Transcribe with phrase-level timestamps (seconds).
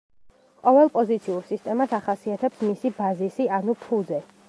[0.61, 4.27] ყოველ პოზიციურ სისტემას ახასიათებს მისი ბაზისი ანუ ფუძე.